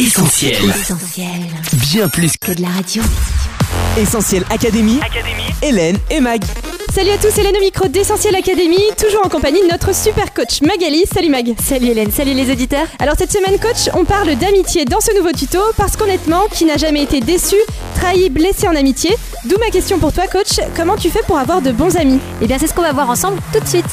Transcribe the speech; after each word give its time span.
Essentiel. 0.00 0.54
Essentiel. 0.70 1.26
Bien 1.90 2.08
plus 2.08 2.30
Que 2.36 2.52
de 2.52 2.62
la 2.62 2.68
radio. 2.68 3.02
Essentiel 3.98 4.44
Académie. 4.48 5.00
Hélène 5.60 5.98
et 6.08 6.20
Mag. 6.20 6.40
Salut 6.94 7.10
à 7.10 7.18
tous, 7.18 7.36
Hélène 7.36 7.56
au 7.56 7.60
micro 7.60 7.88
d'Essentiel 7.88 8.36
Academy, 8.36 8.78
toujours 8.96 9.26
en 9.26 9.28
compagnie 9.28 9.60
de 9.60 9.66
notre 9.66 9.92
super 9.92 10.32
coach 10.32 10.62
Magali. 10.62 11.04
Salut 11.12 11.30
Mag. 11.30 11.52
Salut 11.60 11.88
Hélène, 11.88 12.12
salut 12.12 12.32
les 12.32 12.48
auditeurs. 12.48 12.86
Alors 13.00 13.16
cette 13.18 13.32
semaine, 13.32 13.58
coach, 13.58 13.92
on 13.92 14.04
parle 14.04 14.36
d'amitié 14.36 14.84
dans 14.84 15.00
ce 15.00 15.12
nouveau 15.16 15.32
tuto 15.32 15.58
parce 15.76 15.96
qu'honnêtement, 15.96 16.44
qui 16.52 16.64
n'a 16.64 16.76
jamais 16.76 17.02
été 17.02 17.18
déçu, 17.18 17.56
trahi, 17.96 18.30
blessé 18.30 18.68
en 18.68 18.76
amitié? 18.76 19.16
D'où 19.46 19.56
ma 19.58 19.70
question 19.70 19.98
pour 19.98 20.12
toi, 20.12 20.28
coach 20.28 20.60
comment 20.76 20.94
tu 20.94 21.10
fais 21.10 21.22
pour 21.26 21.38
avoir 21.38 21.60
de 21.60 21.72
bons 21.72 21.96
amis? 21.96 22.20
Eh 22.40 22.46
bien, 22.46 22.58
c'est 22.60 22.68
ce 22.68 22.74
qu'on 22.74 22.82
va 22.82 22.92
voir 22.92 23.10
ensemble 23.10 23.40
tout 23.52 23.58
de 23.58 23.66
suite. 23.66 23.86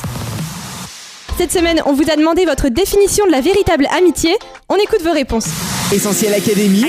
Cette 1.39 1.51
semaine, 1.51 1.81
on 1.87 1.93
vous 1.93 2.05
a 2.11 2.15
demandé 2.15 2.45
votre 2.45 2.69
définition 2.69 3.25
de 3.25 3.31
la 3.31 3.41
véritable 3.41 3.87
amitié. 3.97 4.37
On 4.69 4.75
écoute 4.75 5.01
vos 5.03 5.13
réponses. 5.13 5.47
Essentiel 5.91 6.33
Académie. 6.33 6.83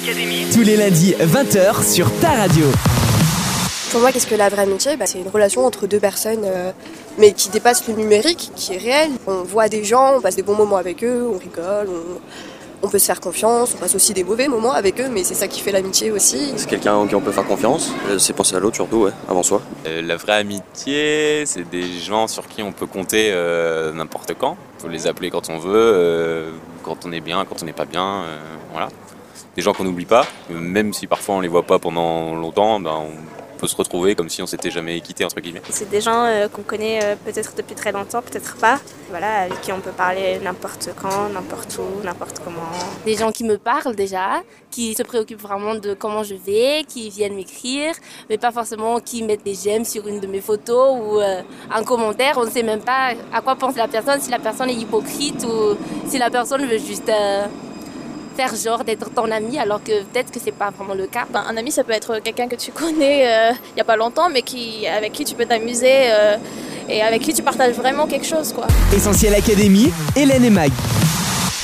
Tous 0.52 0.62
les 0.62 0.76
lundis 0.76 1.14
20h 1.20 1.84
sur 1.86 2.10
ta 2.18 2.30
radio. 2.30 2.64
Pour 3.90 4.00
moi, 4.00 4.10
qu'est-ce 4.10 4.26
que 4.26 4.34
la 4.34 4.48
vraie 4.48 4.62
amitié? 4.62 4.96
Bah, 4.96 5.04
C'est 5.06 5.18
une 5.18 5.28
relation 5.28 5.66
entre 5.66 5.86
deux 5.86 6.00
personnes, 6.00 6.44
euh, 6.44 6.72
mais 7.18 7.32
qui 7.32 7.50
dépasse 7.50 7.86
le 7.88 7.94
numérique, 7.94 8.50
qui 8.56 8.72
est 8.72 8.78
réel. 8.78 9.10
On 9.26 9.42
voit 9.42 9.68
des 9.68 9.84
gens, 9.84 10.16
on 10.16 10.20
passe 10.22 10.34
des 10.36 10.42
bons 10.42 10.54
moments 10.54 10.78
avec 10.78 11.04
eux, 11.04 11.28
on 11.30 11.36
rigole, 11.36 11.88
on, 11.90 12.20
on 12.82 12.88
peut 12.88 12.98
se 12.98 13.06
faire 13.06 13.20
confiance, 13.20 13.74
on 13.74 13.78
passe 13.78 13.94
aussi 13.94 14.12
des 14.12 14.24
mauvais 14.24 14.48
moments 14.48 14.72
avec 14.72 15.00
eux, 15.00 15.08
mais 15.10 15.24
c'est 15.24 15.34
ça 15.34 15.48
qui 15.48 15.60
fait 15.60 15.72
l'amitié 15.72 16.10
aussi. 16.10 16.52
C'est 16.56 16.68
quelqu'un 16.68 16.94
en 16.94 17.06
qui 17.06 17.14
on 17.14 17.20
peut 17.20 17.32
faire 17.32 17.46
confiance, 17.46 17.90
Euh, 18.08 18.18
c'est 18.18 18.32
penser 18.32 18.54
à 18.56 18.60
l'autre 18.60 18.76
surtout, 18.76 19.02
ouais, 19.04 19.12
avant 19.28 19.42
soi. 19.42 19.62
Euh, 19.86 20.02
la 20.02 20.16
vraie 20.16 20.34
amitié, 20.36 21.44
c'est 21.46 21.68
des 21.68 21.82
gens 22.00 22.26
sur 22.28 22.46
qui 22.46 22.62
on 22.62 22.72
peut 22.72 22.86
compter 22.86 23.30
euh, 23.32 23.92
n'importe 23.92 24.34
quand. 24.38 24.56
Il 24.78 24.82
faut 24.82 24.88
les 24.88 25.06
appeler 25.06 25.30
quand 25.30 25.48
on 25.50 25.58
veut, 25.58 25.72
euh, 25.74 26.50
quand 26.82 27.06
on 27.06 27.12
est 27.12 27.20
bien, 27.20 27.44
quand 27.44 27.62
on 27.62 27.66
n'est 27.66 27.72
pas 27.72 27.86
bien. 27.86 28.22
euh, 28.24 28.36
voilà. 28.72 28.88
Des 29.56 29.62
gens 29.62 29.72
qu'on 29.72 29.84
n'oublie 29.84 30.04
pas, 30.04 30.26
même 30.50 30.92
si 30.92 31.06
parfois 31.06 31.36
on 31.36 31.40
les 31.40 31.48
voit 31.48 31.62
pas 31.62 31.78
pendant 31.78 32.34
longtemps, 32.34 32.78
ben, 32.78 32.92
on 32.94 33.10
peut 33.56 33.66
se 33.66 33.76
retrouver 33.76 34.14
comme 34.14 34.28
si 34.28 34.42
on 34.42 34.46
s'était 34.46 34.70
jamais 34.70 35.00
quitté 35.00 35.24
entre 35.24 35.40
guillemets. 35.40 35.62
C'est 35.70 35.88
des 35.88 36.00
gens 36.00 36.24
euh, 36.24 36.48
qu'on 36.48 36.62
connaît 36.62 37.00
euh, 37.02 37.16
peut-être 37.24 37.54
depuis 37.56 37.74
très 37.74 37.92
longtemps, 37.92 38.22
peut-être 38.22 38.56
pas. 38.56 38.78
Voilà, 39.10 39.42
avec 39.42 39.60
qui 39.60 39.72
on 39.72 39.80
peut 39.80 39.92
parler 39.92 40.38
n'importe 40.42 40.90
quand, 41.00 41.28
n'importe 41.28 41.78
où, 41.78 42.04
n'importe 42.04 42.40
comment. 42.44 42.62
des 43.04 43.14
gens 43.14 43.30
qui 43.30 43.44
me 43.44 43.56
parlent 43.56 43.94
déjà, 43.94 44.42
qui 44.70 44.94
se 44.94 45.02
préoccupent 45.02 45.40
vraiment 45.40 45.74
de 45.76 45.94
comment 45.94 46.22
je 46.22 46.34
vais, 46.34 46.84
qui 46.86 47.08
viennent 47.08 47.34
m'écrire, 47.34 47.94
mais 48.28 48.36
pas 48.36 48.50
forcément 48.50 48.98
qui 49.00 49.22
mettent 49.22 49.44
des 49.44 49.54
j'aime 49.54 49.84
sur 49.84 50.06
une 50.06 50.20
de 50.20 50.26
mes 50.26 50.40
photos 50.40 50.98
ou 51.00 51.20
euh, 51.20 51.42
un 51.72 51.82
commentaire. 51.82 52.36
On 52.36 52.44
ne 52.44 52.50
sait 52.50 52.62
même 52.62 52.80
pas 52.80 53.12
à 53.32 53.40
quoi 53.40 53.56
pense 53.56 53.76
la 53.76 53.88
personne, 53.88 54.20
si 54.20 54.30
la 54.30 54.38
personne 54.38 54.70
est 54.70 54.74
hypocrite 54.74 55.44
ou 55.44 55.76
si 56.08 56.18
la 56.18 56.30
personne 56.30 56.66
veut 56.66 56.78
juste 56.78 57.08
euh, 57.08 57.46
faire 58.36 58.54
genre 58.54 58.84
d'être 58.84 59.10
ton 59.10 59.30
ami 59.30 59.58
alors 59.58 59.82
que 59.82 60.02
peut-être 60.04 60.30
que 60.30 60.38
c'est 60.42 60.52
pas 60.52 60.70
vraiment 60.70 60.94
le 60.94 61.06
cas. 61.06 61.24
Ben, 61.32 61.42
un 61.48 61.56
ami, 61.56 61.70
ça 61.72 61.82
peut 61.84 61.92
être 61.92 62.18
quelqu'un 62.20 62.48
que 62.48 62.56
tu 62.56 62.70
connais 62.72 63.26
euh, 63.26 63.52
il 63.70 63.74
n'y 63.76 63.80
a 63.80 63.84
pas 63.84 63.96
longtemps, 63.96 64.28
mais 64.28 64.42
qui, 64.42 64.86
avec 64.86 65.12
qui 65.12 65.24
tu 65.24 65.34
peux 65.34 65.46
t'amuser 65.46 66.10
euh, 66.10 66.36
et 66.88 67.02
avec 67.02 67.22
qui 67.22 67.32
tu 67.32 67.42
partages 67.42 67.74
vraiment 67.74 68.06
quelque 68.06 68.26
chose. 68.26 68.52
quoi. 68.52 68.66
Essentiel 68.94 69.34
Académie. 69.34 69.90
Hélène 70.14 70.44
et 70.44 70.50
Mag. 70.50 70.70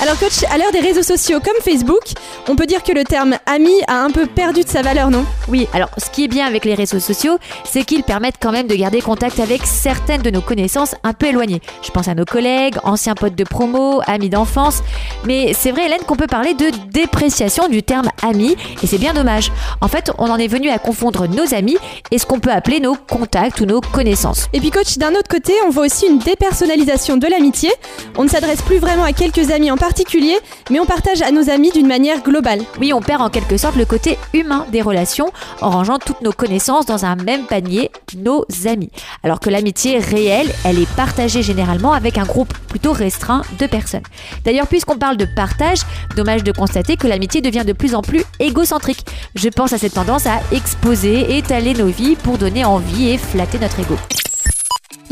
Alors 0.01 0.17
coach, 0.19 0.43
à 0.51 0.57
l'heure 0.57 0.71
des 0.71 0.79
réseaux 0.81 1.03
sociaux 1.03 1.39
comme 1.39 1.61
Facebook, 1.63 2.03
on 2.49 2.55
peut 2.55 2.65
dire 2.65 2.83
que 2.83 2.91
le 2.91 3.03
terme 3.03 3.35
ami 3.45 3.71
a 3.87 4.01
un 4.01 4.09
peu 4.09 4.25
perdu 4.25 4.63
de 4.63 4.67
sa 4.67 4.81
valeur, 4.81 5.09
non? 5.09 5.25
Oui, 5.47 5.67
alors 5.73 5.89
ce 5.97 6.09
qui 6.09 6.25
est 6.25 6.27
bien 6.27 6.45
avec 6.45 6.65
les 6.65 6.73
réseaux 6.73 6.99
sociaux, 6.99 7.37
c'est 7.63 7.83
qu'ils 7.83 8.03
permettent 8.03 8.35
quand 8.41 8.51
même 8.51 8.67
de 8.67 8.75
garder 8.75 9.01
contact 9.01 9.39
avec 9.39 9.65
certaines 9.65 10.21
de 10.21 10.29
nos 10.29 10.41
connaissances 10.41 10.95
un 11.03 11.13
peu 11.13 11.27
éloignées. 11.27 11.61
Je 11.81 11.91
pense 11.91 12.09
à 12.09 12.15
nos 12.15 12.25
collègues, 12.25 12.75
anciens 12.83 13.15
potes 13.15 13.35
de 13.35 13.43
promo, 13.45 14.01
amis 14.07 14.29
d'enfance. 14.29 14.83
Mais 15.25 15.53
c'est 15.57 15.71
vrai, 15.71 15.85
Hélène, 15.85 16.01
qu'on 16.01 16.17
peut 16.17 16.27
parler 16.27 16.53
de 16.53 16.69
dépréciation 16.91 17.69
du 17.69 17.81
terme 17.81 18.09
ami, 18.21 18.57
et 18.81 18.87
c'est 18.87 18.97
bien 18.97 19.13
dommage. 19.13 19.51
En 19.79 19.87
fait, 19.87 20.11
on 20.17 20.29
en 20.29 20.37
est 20.37 20.47
venu 20.47 20.69
à 20.69 20.79
confondre 20.79 21.27
nos 21.27 21.53
amis 21.53 21.77
et 22.11 22.17
ce 22.17 22.25
qu'on 22.25 22.39
peut 22.39 22.51
appeler 22.51 22.81
nos 22.81 22.95
contacts 22.95 23.61
ou 23.61 23.65
nos 23.65 23.79
connaissances. 23.79 24.49
Et 24.51 24.59
puis 24.59 24.69
coach, 24.69 24.97
d'un 24.97 25.11
autre 25.11 25.29
côté, 25.29 25.53
on 25.65 25.69
voit 25.69 25.85
aussi 25.85 26.07
une 26.07 26.19
dépersonnalisation 26.19 27.15
de 27.15 27.27
l'amitié. 27.27 27.71
On 28.17 28.25
ne 28.25 28.29
s'adresse 28.29 28.61
plus 28.61 28.79
vraiment 28.79 29.03
à 29.03 29.13
quelques 29.13 29.51
amis 29.51 29.71
en 29.71 29.77
particulier, 29.77 30.37
mais 30.69 30.81
on 30.81 30.85
partage 30.85 31.21
à 31.21 31.31
nos 31.31 31.49
amis 31.49 31.71
d'une 31.71 31.87
manière 31.87 32.21
globale. 32.21 32.32
Oui, 32.79 32.93
on 32.93 33.01
perd 33.01 33.21
en 33.21 33.29
quelque 33.29 33.57
sorte 33.57 33.75
le 33.75 33.85
côté 33.85 34.17
humain 34.33 34.65
des 34.71 34.81
relations 34.81 35.31
en 35.61 35.69
rangeant 35.69 35.99
toutes 35.99 36.21
nos 36.21 36.31
connaissances 36.31 36.85
dans 36.85 37.05
un 37.05 37.15
même 37.15 37.45
panier, 37.45 37.91
nos 38.17 38.45
amis. 38.65 38.89
Alors 39.23 39.39
que 39.39 39.49
l'amitié 39.49 39.99
réelle, 39.99 40.51
elle 40.65 40.79
est 40.79 40.89
partagée 40.95 41.43
généralement 41.43 41.93
avec 41.93 42.17
un 42.17 42.25
groupe 42.25 42.53
plutôt 42.69 42.91
restreint 42.91 43.43
de 43.59 43.67
personnes. 43.67 44.03
D'ailleurs, 44.45 44.67
puisqu'on 44.67 44.97
parle 44.97 45.17
de 45.17 45.27
partage, 45.35 45.79
dommage 46.15 46.43
de 46.43 46.51
constater 46.51 46.97
que 46.97 47.07
l'amitié 47.07 47.41
devient 47.41 47.63
de 47.65 47.73
plus 47.73 47.93
en 47.95 48.01
plus 48.01 48.23
égocentrique. 48.39 49.05
Je 49.35 49.49
pense 49.49 49.73
à 49.73 49.77
cette 49.77 49.93
tendance 49.93 50.25
à 50.25 50.39
exposer, 50.51 51.37
étaler 51.37 51.73
nos 51.73 51.87
vies 51.87 52.15
pour 52.15 52.37
donner 52.37 52.65
envie 52.65 53.09
et 53.09 53.17
flatter 53.17 53.59
notre 53.59 53.79
ego. 53.79 53.95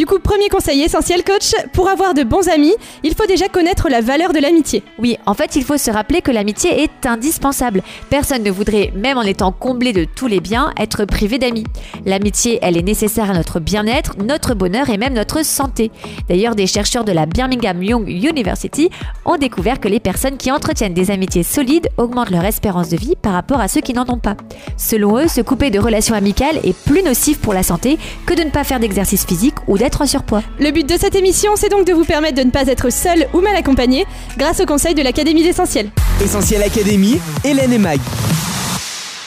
Du 0.01 0.07
coup, 0.07 0.17
premier 0.17 0.49
conseil 0.49 0.81
essentiel 0.81 1.23
coach, 1.23 1.51
pour 1.73 1.87
avoir 1.87 2.15
de 2.15 2.23
bons 2.23 2.49
amis, 2.49 2.73
il 3.03 3.13
faut 3.13 3.27
déjà 3.27 3.47
connaître 3.49 3.87
la 3.87 4.01
valeur 4.01 4.33
de 4.33 4.39
l'amitié. 4.39 4.81
Oui, 4.97 5.15
en 5.27 5.35
fait, 5.35 5.55
il 5.55 5.63
faut 5.63 5.77
se 5.77 5.91
rappeler 5.91 6.23
que 6.23 6.31
l'amitié 6.31 6.81
est 6.81 7.05
indispensable. 7.05 7.83
Personne 8.09 8.41
ne 8.41 8.49
voudrait, 8.49 8.91
même 8.95 9.19
en 9.19 9.21
étant 9.21 9.51
comblé 9.51 9.93
de 9.93 10.05
tous 10.05 10.25
les 10.25 10.39
biens, 10.39 10.73
être 10.75 11.05
privé 11.05 11.37
d'amis. 11.37 11.65
L'amitié, 12.03 12.57
elle 12.63 12.77
est 12.77 12.81
nécessaire 12.81 13.29
à 13.29 13.35
notre 13.35 13.59
bien-être, 13.59 14.15
notre 14.17 14.55
bonheur 14.55 14.89
et 14.89 14.97
même 14.97 15.13
notre 15.13 15.45
santé. 15.45 15.91
D'ailleurs, 16.27 16.55
des 16.55 16.65
chercheurs 16.65 17.03
de 17.03 17.11
la 17.11 17.27
Birmingham 17.27 17.83
Young 17.83 18.09
University 18.09 18.89
ont 19.25 19.37
découvert 19.37 19.79
que 19.79 19.87
les 19.87 19.99
personnes 19.99 20.37
qui 20.37 20.51
entretiennent 20.51 20.95
des 20.95 21.11
amitiés 21.11 21.43
solides 21.43 21.89
augmentent 21.97 22.31
leur 22.31 22.45
espérance 22.45 22.89
de 22.89 22.97
vie 22.97 23.15
par 23.21 23.33
rapport 23.33 23.59
à 23.59 23.67
ceux 23.67 23.81
qui 23.81 23.93
n'en 23.93 24.09
ont 24.09 24.17
pas. 24.17 24.35
Selon 24.77 25.19
eux, 25.19 25.27
se 25.27 25.41
couper 25.41 25.69
de 25.69 25.77
relations 25.77 26.15
amicales 26.15 26.59
est 26.63 26.75
plus 26.75 27.03
nocif 27.03 27.37
pour 27.37 27.53
la 27.53 27.61
santé 27.61 27.99
que 28.25 28.33
de 28.33 28.41
ne 28.41 28.49
pas 28.49 28.63
faire 28.63 28.79
d'exercice 28.79 29.27
physique 29.27 29.57
ou 29.67 29.77
d'être 29.77 29.90
en 29.99 30.05
surpoids. 30.05 30.43
Le 30.59 30.71
but 30.71 30.87
de 30.87 30.97
cette 30.97 31.15
émission, 31.15 31.51
c'est 31.55 31.69
donc 31.69 31.85
de 31.85 31.93
vous 31.93 32.05
permettre 32.05 32.35
de 32.37 32.43
ne 32.43 32.51
pas 32.51 32.67
être 32.67 32.91
seul 32.91 33.27
ou 33.33 33.41
mal 33.41 33.55
accompagné 33.55 34.05
grâce 34.37 34.59
au 34.59 34.65
conseil 34.65 34.93
de 34.93 35.01
l'Académie 35.01 35.43
d'Essentiel. 35.43 35.89
Essentiel 36.23 36.63
Académie. 36.63 37.19
Hélène 37.43 37.73
et 37.73 37.77
Mag. 37.77 37.99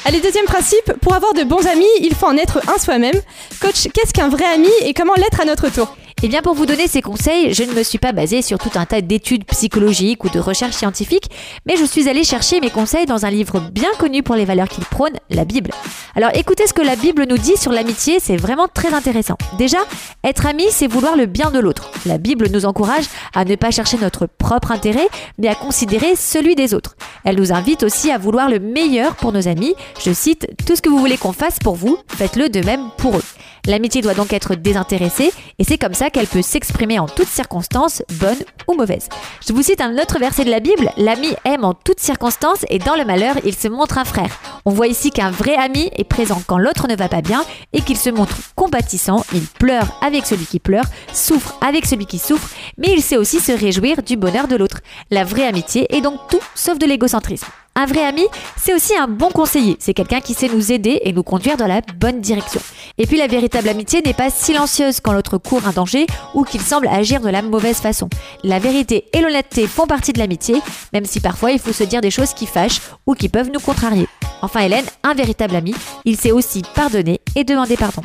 Allez, 0.06 0.20
deuxième 0.20 0.44
principe, 0.44 0.92
pour 1.00 1.14
avoir 1.14 1.32
de 1.34 1.44
bons 1.44 1.66
amis, 1.66 1.86
il 2.00 2.14
faut 2.14 2.26
en 2.26 2.36
être 2.36 2.60
un 2.68 2.78
soi-même. 2.78 3.14
Coach, 3.60 3.88
qu'est-ce 3.92 4.12
qu'un 4.12 4.28
vrai 4.28 4.44
ami 4.44 4.68
et 4.82 4.92
comment 4.94 5.14
l'être 5.16 5.40
à 5.40 5.44
notre 5.44 5.70
tour? 5.70 5.96
Eh 6.26 6.28
bien, 6.28 6.40
pour 6.40 6.54
vous 6.54 6.64
donner 6.64 6.88
ces 6.88 7.02
conseils, 7.02 7.52
je 7.52 7.64
ne 7.64 7.74
me 7.74 7.82
suis 7.82 7.98
pas 7.98 8.12
basée 8.12 8.40
sur 8.40 8.56
tout 8.56 8.70
un 8.76 8.86
tas 8.86 9.02
d'études 9.02 9.44
psychologiques 9.44 10.24
ou 10.24 10.30
de 10.30 10.40
recherches 10.40 10.74
scientifiques, 10.74 11.28
mais 11.66 11.76
je 11.76 11.84
suis 11.84 12.08
allée 12.08 12.24
chercher 12.24 12.62
mes 12.62 12.70
conseils 12.70 13.04
dans 13.04 13.26
un 13.26 13.30
livre 13.30 13.60
bien 13.60 13.90
connu 13.98 14.22
pour 14.22 14.34
les 14.34 14.46
valeurs 14.46 14.70
qu'il 14.70 14.86
prône, 14.86 15.12
la 15.28 15.44
Bible. 15.44 15.70
Alors, 16.14 16.30
écoutez 16.32 16.66
ce 16.66 16.72
que 16.72 16.80
la 16.80 16.96
Bible 16.96 17.26
nous 17.28 17.36
dit 17.36 17.58
sur 17.58 17.72
l'amitié, 17.72 18.20
c'est 18.20 18.38
vraiment 18.38 18.68
très 18.72 18.94
intéressant. 18.94 19.36
Déjà, 19.58 19.76
être 20.24 20.46
ami, 20.46 20.64
c'est 20.70 20.86
vouloir 20.86 21.14
le 21.14 21.26
bien 21.26 21.50
de 21.50 21.58
l'autre. 21.58 21.90
La 22.06 22.16
Bible 22.16 22.48
nous 22.50 22.64
encourage 22.64 23.04
à 23.34 23.44
ne 23.44 23.54
pas 23.54 23.70
chercher 23.70 23.98
notre 23.98 24.24
propre 24.24 24.72
intérêt, 24.72 25.08
mais 25.36 25.48
à 25.48 25.54
considérer 25.54 26.16
celui 26.16 26.54
des 26.54 26.72
autres. 26.72 26.96
Elle 27.24 27.36
nous 27.36 27.52
invite 27.52 27.82
aussi 27.82 28.10
à 28.10 28.16
vouloir 28.16 28.48
le 28.48 28.60
meilleur 28.60 29.16
pour 29.16 29.32
nos 29.32 29.46
amis. 29.46 29.74
Je 30.02 30.14
cite, 30.14 30.48
Tout 30.66 30.74
ce 30.74 30.80
que 30.80 30.88
vous 30.88 30.98
voulez 30.98 31.18
qu'on 31.18 31.34
fasse 31.34 31.58
pour 31.58 31.74
vous, 31.74 31.98
faites-le 32.08 32.48
de 32.48 32.64
même 32.64 32.88
pour 32.96 33.18
eux. 33.18 33.24
L'amitié 33.66 34.02
doit 34.02 34.12
donc 34.12 34.34
être 34.34 34.54
désintéressée 34.54 35.32
et 35.58 35.64
c'est 35.64 35.78
comme 35.78 35.94
ça 35.94 36.10
qu'elle 36.14 36.26
peut 36.28 36.42
s'exprimer 36.42 36.98
en 37.00 37.06
toutes 37.06 37.28
circonstances, 37.28 38.02
bonnes 38.20 38.42
ou 38.68 38.74
mauvaises. 38.74 39.08
Je 39.46 39.52
vous 39.52 39.62
cite 39.62 39.80
un 39.80 39.98
autre 39.98 40.18
verset 40.20 40.44
de 40.44 40.50
la 40.50 40.60
Bible, 40.60 40.90
l'ami 40.96 41.34
aime 41.44 41.64
en 41.64 41.74
toutes 41.74 41.98
circonstances 41.98 42.64
et 42.70 42.78
dans 42.78 42.94
le 42.94 43.04
malheur, 43.04 43.34
il 43.44 43.54
se 43.54 43.66
montre 43.66 43.98
un 43.98 44.04
frère. 44.04 44.30
On 44.64 44.70
voit 44.70 44.86
ici 44.86 45.10
qu'un 45.10 45.32
vrai 45.32 45.56
ami 45.56 45.90
est 45.96 46.08
présent 46.08 46.40
quand 46.46 46.56
l'autre 46.56 46.86
ne 46.88 46.94
va 46.94 47.08
pas 47.08 47.20
bien 47.20 47.44
et 47.72 47.80
qu'il 47.80 47.98
se 47.98 48.10
montre 48.10 48.36
compatissant, 48.54 49.24
il 49.34 49.42
pleure 49.42 49.98
avec 50.02 50.24
celui 50.24 50.46
qui 50.46 50.60
pleure, 50.60 50.86
souffre 51.12 51.58
avec 51.60 51.84
celui 51.84 52.06
qui 52.06 52.20
souffre, 52.20 52.48
mais 52.78 52.92
il 52.92 53.02
sait 53.02 53.16
aussi 53.16 53.40
se 53.40 53.52
réjouir 53.52 54.02
du 54.04 54.16
bonheur 54.16 54.46
de 54.46 54.56
l'autre. 54.56 54.80
La 55.10 55.24
vraie 55.24 55.46
amitié 55.46 55.94
est 55.94 56.00
donc 56.00 56.20
tout 56.30 56.40
sauf 56.54 56.78
de 56.78 56.86
l'égocentrisme. 56.86 57.48
Un 57.76 57.86
vrai 57.86 58.04
ami, 58.04 58.22
c'est 58.56 58.72
aussi 58.72 58.96
un 58.96 59.08
bon 59.08 59.30
conseiller. 59.30 59.76
C'est 59.80 59.94
quelqu'un 59.94 60.20
qui 60.20 60.32
sait 60.32 60.48
nous 60.48 60.70
aider 60.70 61.00
et 61.02 61.12
nous 61.12 61.24
conduire 61.24 61.56
dans 61.56 61.66
la 61.66 61.80
bonne 61.98 62.20
direction. 62.20 62.60
Et 62.98 63.06
puis 63.06 63.18
la 63.18 63.26
véritable 63.26 63.68
amitié 63.68 64.00
n'est 64.00 64.14
pas 64.14 64.30
silencieuse 64.30 65.00
quand 65.00 65.12
l'autre 65.12 65.38
court 65.38 65.66
un 65.66 65.72
danger 65.72 66.06
ou 66.34 66.44
qu'il 66.44 66.60
semble 66.60 66.86
agir 66.86 67.20
de 67.20 67.30
la 67.30 67.42
mauvaise 67.42 67.78
façon. 67.78 68.08
La 68.44 68.60
vérité 68.60 69.06
et 69.12 69.20
l'honnêteté 69.20 69.66
font 69.66 69.88
partie 69.88 70.12
de 70.12 70.20
l'amitié, 70.20 70.62
même 70.92 71.04
si 71.04 71.18
parfois 71.18 71.50
il 71.50 71.58
faut 71.58 71.72
se 71.72 71.82
dire 71.84 72.00
des 72.00 72.12
choses 72.12 72.32
qui 72.32 72.46
fâchent 72.46 72.80
ou 73.06 73.14
qui 73.14 73.28
peuvent 73.28 73.50
nous 73.50 73.60
contrarier. 73.60 74.06
Enfin 74.40 74.60
Hélène, 74.60 74.86
un 75.02 75.14
véritable 75.14 75.56
ami, 75.56 75.74
il 76.04 76.16
sait 76.16 76.32
aussi 76.32 76.62
pardonner 76.76 77.20
et 77.34 77.42
demander 77.42 77.76
pardon. 77.76 78.02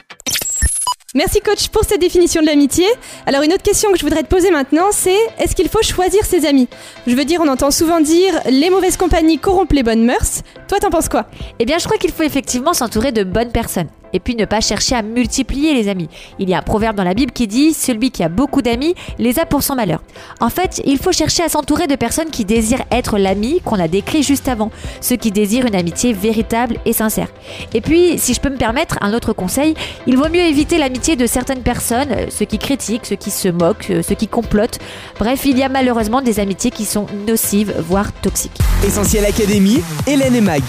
Merci 1.15 1.39
coach 1.39 1.69
pour 1.69 1.83
cette 1.85 2.01
définition 2.01 2.39
de 2.39 2.45
l'amitié. 2.45 2.85
Alors 3.25 3.41
une 3.41 3.51
autre 3.51 3.63
question 3.63 3.91
que 3.91 3.97
je 3.97 4.03
voudrais 4.03 4.21
te 4.21 4.27
poser 4.27 4.51
maintenant, 4.51 4.89
c'est 4.91 5.17
est-ce 5.39 5.55
qu'il 5.55 5.67
faut 5.67 5.81
choisir 5.81 6.23
ses 6.23 6.45
amis? 6.45 6.67
Je 7.07 7.15
veux 7.15 7.25
dire, 7.25 7.41
on 7.41 7.47
entend 7.47 7.71
souvent 7.71 7.99
dire 7.99 8.39
les 8.47 8.69
mauvaises 8.69 8.95
compagnies 8.95 9.39
corrompent 9.39 9.73
les 9.73 9.81
bonnes 9.81 10.05
mœurs. 10.05 10.43
Toi, 10.67 10.77
t'en 10.79 10.91
penses 10.91 11.09
quoi? 11.09 11.25
Eh 11.57 11.65
bien, 11.65 11.79
je 11.79 11.85
crois 11.85 11.97
qu'il 11.97 12.11
faut 12.11 12.21
effectivement 12.21 12.73
s'entourer 12.73 13.11
de 13.11 13.23
bonnes 13.23 13.51
personnes. 13.51 13.89
Et 14.13 14.19
puis 14.19 14.35
ne 14.35 14.45
pas 14.45 14.61
chercher 14.61 14.95
à 14.95 15.01
multiplier 15.01 15.73
les 15.73 15.87
amis. 15.87 16.09
Il 16.39 16.49
y 16.49 16.53
a 16.53 16.59
un 16.59 16.61
proverbe 16.61 16.95
dans 16.95 17.03
la 17.03 17.13
Bible 17.13 17.31
qui 17.31 17.47
dit 17.47 17.73
Celui 17.73 18.11
qui 18.11 18.23
a 18.23 18.29
beaucoup 18.29 18.61
d'amis 18.61 18.95
les 19.17 19.39
a 19.39 19.45
pour 19.45 19.63
son 19.63 19.75
malheur. 19.75 20.01
En 20.39 20.49
fait, 20.49 20.81
il 20.85 20.97
faut 20.97 21.11
chercher 21.11 21.43
à 21.43 21.49
s'entourer 21.49 21.87
de 21.87 21.95
personnes 21.95 22.29
qui 22.29 22.45
désirent 22.45 22.83
être 22.91 23.17
l'ami 23.17 23.61
qu'on 23.63 23.79
a 23.79 23.87
décrit 23.87 24.23
juste 24.23 24.47
avant, 24.47 24.71
ceux 25.01 25.15
qui 25.15 25.31
désirent 25.31 25.65
une 25.65 25.75
amitié 25.75 26.13
véritable 26.13 26.77
et 26.85 26.93
sincère. 26.93 27.27
Et 27.73 27.81
puis, 27.81 28.17
si 28.17 28.33
je 28.33 28.41
peux 28.41 28.49
me 28.49 28.57
permettre 28.57 28.97
un 29.01 29.13
autre 29.13 29.33
conseil, 29.33 29.73
il 30.07 30.17
vaut 30.17 30.29
mieux 30.29 30.41
éviter 30.41 30.77
l'amitié 30.77 31.15
de 31.15 31.25
certaines 31.25 31.61
personnes, 31.61 32.11
euh, 32.11 32.25
ceux 32.29 32.45
qui 32.45 32.57
critiquent, 32.57 33.05
ceux 33.05 33.15
qui 33.15 33.31
se 33.31 33.47
moquent, 33.47 33.89
euh, 33.91 34.01
ceux 34.01 34.15
qui 34.15 34.27
complotent. 34.27 34.79
Bref, 35.19 35.45
il 35.45 35.57
y 35.57 35.63
a 35.63 35.69
malheureusement 35.69 36.21
des 36.21 36.39
amitiés 36.39 36.71
qui 36.71 36.85
sont 36.85 37.05
nocives, 37.27 37.73
voire 37.79 38.11
toxiques. 38.13 38.59
Essentiel 38.85 39.25
Académie, 39.25 39.81
Hélène 40.07 40.35
et 40.35 40.41
Mag. 40.41 40.61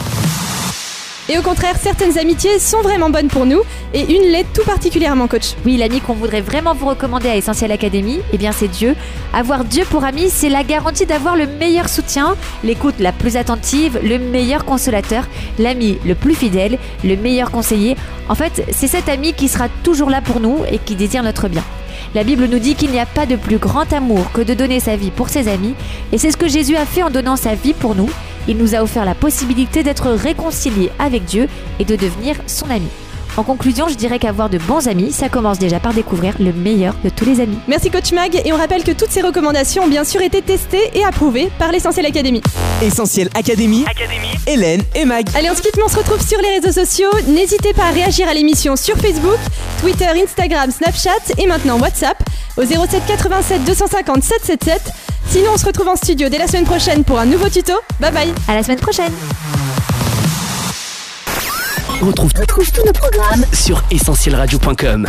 Et 1.32 1.38
au 1.38 1.42
contraire, 1.42 1.76
certaines 1.80 2.18
amitiés 2.18 2.58
sont 2.58 2.80
vraiment 2.80 3.08
bonnes 3.08 3.28
pour 3.28 3.46
nous 3.46 3.60
et 3.94 4.00
une 4.00 4.32
l'est 4.32 4.52
tout 4.52 4.64
particulièrement, 4.64 5.28
coach. 5.28 5.54
Oui, 5.64 5.76
l'ami 5.76 6.00
qu'on 6.00 6.14
voudrait 6.14 6.40
vraiment 6.40 6.74
vous 6.74 6.86
recommander 6.86 7.28
à 7.28 7.36
Essentiel 7.36 7.70
Academy, 7.70 8.18
eh 8.32 8.36
bien 8.36 8.50
c'est 8.50 8.66
Dieu. 8.66 8.96
Avoir 9.32 9.64
Dieu 9.64 9.84
pour 9.88 10.02
ami, 10.02 10.28
c'est 10.28 10.48
la 10.48 10.64
garantie 10.64 11.06
d'avoir 11.06 11.36
le 11.36 11.46
meilleur 11.46 11.88
soutien, 11.88 12.34
l'écoute 12.64 12.96
la 12.98 13.12
plus 13.12 13.36
attentive, 13.36 14.00
le 14.02 14.18
meilleur 14.18 14.64
consolateur, 14.64 15.28
l'ami 15.60 15.98
le 16.04 16.16
plus 16.16 16.34
fidèle, 16.34 16.78
le 17.04 17.14
meilleur 17.14 17.52
conseiller. 17.52 17.96
En 18.28 18.34
fait, 18.34 18.64
c'est 18.72 18.88
cet 18.88 19.08
ami 19.08 19.32
qui 19.32 19.46
sera 19.46 19.68
toujours 19.84 20.10
là 20.10 20.22
pour 20.22 20.40
nous 20.40 20.64
et 20.68 20.78
qui 20.78 20.96
désire 20.96 21.22
notre 21.22 21.46
bien. 21.46 21.62
La 22.12 22.24
Bible 22.24 22.46
nous 22.46 22.58
dit 22.58 22.74
qu'il 22.74 22.90
n'y 22.90 22.98
a 22.98 23.06
pas 23.06 23.26
de 23.26 23.36
plus 23.36 23.58
grand 23.58 23.92
amour 23.92 24.32
que 24.32 24.40
de 24.40 24.54
donner 24.54 24.80
sa 24.80 24.96
vie 24.96 25.12
pour 25.12 25.28
ses 25.28 25.46
amis, 25.46 25.74
et 26.10 26.18
c'est 26.18 26.32
ce 26.32 26.36
que 26.36 26.48
Jésus 26.48 26.74
a 26.74 26.86
fait 26.86 27.04
en 27.04 27.10
donnant 27.10 27.36
sa 27.36 27.54
vie 27.54 27.74
pour 27.74 27.94
nous. 27.94 28.10
Il 28.48 28.56
nous 28.56 28.74
a 28.74 28.82
offert 28.82 29.04
la 29.04 29.14
possibilité 29.14 29.82
d'être 29.82 30.10
réconciliés 30.10 30.90
avec 30.98 31.24
Dieu 31.24 31.48
et 31.78 31.84
de 31.84 31.96
devenir 31.96 32.36
son 32.46 32.70
ami. 32.70 32.88
En 33.36 33.44
conclusion, 33.44 33.88
je 33.88 33.94
dirais 33.94 34.18
qu'avoir 34.18 34.50
de 34.50 34.58
bons 34.58 34.88
amis, 34.88 35.12
ça 35.12 35.28
commence 35.28 35.58
déjà 35.58 35.78
par 35.78 35.94
découvrir 35.94 36.34
le 36.40 36.52
meilleur 36.52 36.94
de 37.04 37.10
tous 37.10 37.24
les 37.24 37.40
amis. 37.40 37.58
Merci 37.68 37.90
coach 37.90 38.12
Mag 38.12 38.34
et 38.44 38.52
on 38.52 38.56
rappelle 38.56 38.82
que 38.82 38.90
toutes 38.90 39.10
ces 39.10 39.22
recommandations 39.22 39.84
ont 39.84 39.88
bien 39.88 40.04
sûr 40.04 40.20
été 40.20 40.42
testées 40.42 40.90
et 40.94 41.04
approuvées 41.04 41.50
par 41.58 41.70
l'Essentiel 41.70 42.06
Academy. 42.06 42.42
Essentiel 42.82 43.30
Académie, 43.34 43.84
Hélène 44.46 44.82
et 44.94 45.04
Mag. 45.04 45.26
Allez, 45.34 45.48
on 45.50 45.54
se 45.54 45.62
quitte, 45.62 45.76
mais 45.76 45.84
on 45.84 45.88
se 45.88 45.96
retrouve 45.96 46.20
sur 46.20 46.38
les 46.40 46.58
réseaux 46.58 46.72
sociaux. 46.72 47.10
N'hésitez 47.28 47.72
pas 47.72 47.84
à 47.84 47.90
réagir 47.90 48.28
à 48.28 48.34
l'émission 48.34 48.74
sur 48.74 48.96
Facebook, 48.96 49.38
Twitter, 49.80 50.08
Instagram, 50.22 50.70
Snapchat 50.70 51.34
et 51.38 51.46
maintenant 51.46 51.78
WhatsApp 51.78 52.22
au 52.56 52.62
07 52.62 53.02
87 53.06 53.64
250 53.64 54.22
777. 54.24 55.09
Sinon, 55.28 55.52
on 55.54 55.58
se 55.58 55.66
retrouve 55.66 55.88
en 55.88 55.96
studio 55.96 56.28
dès 56.28 56.38
la 56.38 56.46
semaine 56.46 56.64
prochaine 56.64 57.04
pour 57.04 57.18
un 57.18 57.26
nouveau 57.26 57.48
tuto. 57.48 57.72
Bye 58.00 58.12
bye 58.12 58.32
À 58.48 58.54
la 58.54 58.62
semaine 58.62 58.80
prochaine 58.80 59.12
On 62.02 62.06
retrouve, 62.06 62.32
tous 62.32 62.84
nos 62.84 62.92
programmes 62.92 63.44
sur 63.52 63.82
essentielradio.com. 63.90 65.06